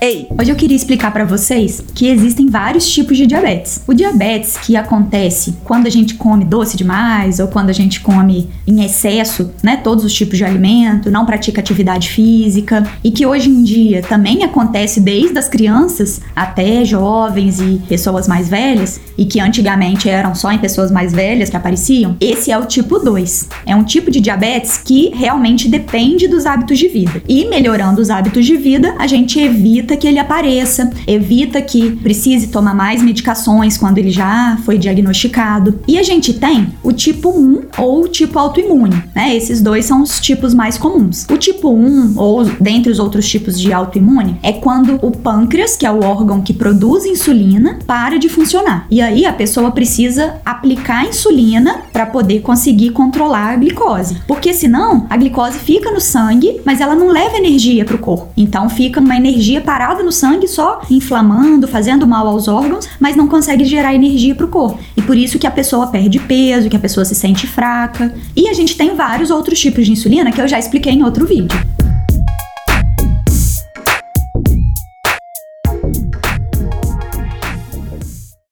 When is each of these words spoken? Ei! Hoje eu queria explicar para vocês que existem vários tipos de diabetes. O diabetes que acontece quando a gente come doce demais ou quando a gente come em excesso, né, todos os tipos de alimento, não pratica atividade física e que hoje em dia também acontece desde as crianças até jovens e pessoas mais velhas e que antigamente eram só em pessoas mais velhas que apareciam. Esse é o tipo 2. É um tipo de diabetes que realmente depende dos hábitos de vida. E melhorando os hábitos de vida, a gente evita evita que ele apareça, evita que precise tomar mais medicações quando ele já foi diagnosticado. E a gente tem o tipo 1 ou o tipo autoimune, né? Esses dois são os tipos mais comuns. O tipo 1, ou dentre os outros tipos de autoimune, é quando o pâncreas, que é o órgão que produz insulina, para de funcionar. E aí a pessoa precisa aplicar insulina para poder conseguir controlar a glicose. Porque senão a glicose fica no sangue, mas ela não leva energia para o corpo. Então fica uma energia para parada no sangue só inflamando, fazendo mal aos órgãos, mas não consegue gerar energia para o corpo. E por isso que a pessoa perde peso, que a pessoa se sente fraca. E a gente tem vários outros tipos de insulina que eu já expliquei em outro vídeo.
Ei! 0.00 0.28
Hoje 0.40 0.52
eu 0.52 0.54
queria 0.54 0.76
explicar 0.76 1.12
para 1.12 1.24
vocês 1.24 1.82
que 1.92 2.06
existem 2.06 2.46
vários 2.46 2.88
tipos 2.88 3.16
de 3.16 3.26
diabetes. 3.26 3.82
O 3.84 3.92
diabetes 3.92 4.56
que 4.56 4.76
acontece 4.76 5.56
quando 5.64 5.88
a 5.88 5.90
gente 5.90 6.14
come 6.14 6.44
doce 6.44 6.76
demais 6.76 7.40
ou 7.40 7.48
quando 7.48 7.70
a 7.70 7.72
gente 7.72 7.98
come 7.98 8.48
em 8.64 8.84
excesso, 8.84 9.50
né, 9.60 9.76
todos 9.76 10.04
os 10.04 10.14
tipos 10.14 10.38
de 10.38 10.44
alimento, 10.44 11.10
não 11.10 11.26
pratica 11.26 11.60
atividade 11.60 12.10
física 12.10 12.88
e 13.02 13.10
que 13.10 13.26
hoje 13.26 13.50
em 13.50 13.64
dia 13.64 14.00
também 14.02 14.44
acontece 14.44 15.00
desde 15.00 15.36
as 15.36 15.48
crianças 15.48 16.20
até 16.34 16.84
jovens 16.84 17.60
e 17.60 17.82
pessoas 17.88 18.28
mais 18.28 18.48
velhas 18.48 19.00
e 19.16 19.24
que 19.24 19.40
antigamente 19.40 20.08
eram 20.08 20.32
só 20.32 20.52
em 20.52 20.58
pessoas 20.58 20.92
mais 20.92 21.12
velhas 21.12 21.50
que 21.50 21.56
apareciam. 21.56 22.16
Esse 22.20 22.52
é 22.52 22.58
o 22.58 22.66
tipo 22.66 23.00
2. 23.00 23.48
É 23.66 23.74
um 23.74 23.82
tipo 23.82 24.12
de 24.12 24.20
diabetes 24.20 24.78
que 24.78 25.10
realmente 25.12 25.68
depende 25.68 26.28
dos 26.28 26.46
hábitos 26.46 26.78
de 26.78 26.86
vida. 26.86 27.20
E 27.28 27.46
melhorando 27.46 28.00
os 28.00 28.10
hábitos 28.10 28.46
de 28.46 28.56
vida, 28.56 28.94
a 28.96 29.08
gente 29.08 29.40
evita 29.40 29.87
evita 29.88 29.96
que 29.96 30.06
ele 30.06 30.18
apareça, 30.18 30.90
evita 31.06 31.62
que 31.62 31.92
precise 31.96 32.48
tomar 32.48 32.74
mais 32.74 33.02
medicações 33.02 33.78
quando 33.78 33.98
ele 33.98 34.10
já 34.10 34.58
foi 34.64 34.76
diagnosticado. 34.76 35.80
E 35.86 35.98
a 35.98 36.02
gente 36.02 36.34
tem 36.34 36.68
o 36.82 36.92
tipo 36.92 37.30
1 37.30 37.62
ou 37.78 38.04
o 38.04 38.08
tipo 38.08 38.38
autoimune, 38.38 39.02
né? 39.14 39.34
Esses 39.34 39.62
dois 39.62 39.86
são 39.86 40.02
os 40.02 40.20
tipos 40.20 40.52
mais 40.52 40.76
comuns. 40.76 41.26
O 41.30 41.38
tipo 41.38 41.70
1, 41.70 42.14
ou 42.16 42.44
dentre 42.44 42.92
os 42.92 42.98
outros 42.98 43.28
tipos 43.28 43.58
de 43.58 43.72
autoimune, 43.72 44.36
é 44.42 44.52
quando 44.52 44.98
o 45.00 45.10
pâncreas, 45.10 45.76
que 45.76 45.86
é 45.86 45.90
o 45.90 46.04
órgão 46.04 46.42
que 46.42 46.52
produz 46.52 47.06
insulina, 47.06 47.78
para 47.86 48.18
de 48.18 48.28
funcionar. 48.28 48.86
E 48.90 49.00
aí 49.00 49.24
a 49.24 49.32
pessoa 49.32 49.70
precisa 49.70 50.34
aplicar 50.44 51.06
insulina 51.06 51.82
para 51.92 52.04
poder 52.04 52.40
conseguir 52.40 52.90
controlar 52.90 53.52
a 53.52 53.56
glicose. 53.56 54.18
Porque 54.26 54.52
senão 54.52 55.06
a 55.08 55.16
glicose 55.16 55.58
fica 55.58 55.90
no 55.90 56.00
sangue, 56.00 56.60
mas 56.64 56.80
ela 56.80 56.94
não 56.94 57.08
leva 57.08 57.38
energia 57.38 57.84
para 57.84 57.96
o 57.96 57.98
corpo. 57.98 58.28
Então 58.36 58.68
fica 58.68 59.00
uma 59.00 59.16
energia 59.16 59.60
para 59.60 59.77
parada 59.78 60.02
no 60.02 60.10
sangue 60.10 60.48
só 60.48 60.80
inflamando, 60.90 61.68
fazendo 61.68 62.04
mal 62.04 62.26
aos 62.26 62.48
órgãos, 62.48 62.88
mas 62.98 63.14
não 63.14 63.28
consegue 63.28 63.64
gerar 63.64 63.94
energia 63.94 64.34
para 64.34 64.44
o 64.44 64.48
corpo. 64.48 64.80
E 64.96 65.02
por 65.02 65.16
isso 65.16 65.38
que 65.38 65.46
a 65.46 65.52
pessoa 65.52 65.86
perde 65.86 66.18
peso, 66.18 66.68
que 66.68 66.74
a 66.74 66.80
pessoa 66.80 67.04
se 67.04 67.14
sente 67.14 67.46
fraca. 67.46 68.12
E 68.34 68.48
a 68.48 68.52
gente 68.52 68.76
tem 68.76 68.96
vários 68.96 69.30
outros 69.30 69.60
tipos 69.60 69.86
de 69.86 69.92
insulina 69.92 70.32
que 70.32 70.40
eu 70.40 70.48
já 70.48 70.58
expliquei 70.58 70.92
em 70.92 71.04
outro 71.04 71.24
vídeo. 71.24 71.56